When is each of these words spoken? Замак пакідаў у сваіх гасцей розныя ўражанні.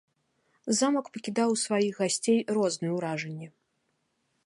Замак 0.77 1.11
пакідаў 1.17 1.47
у 1.57 1.59
сваіх 1.65 1.93
гасцей 2.05 2.39
розныя 2.59 2.91
ўражанні. 2.99 3.47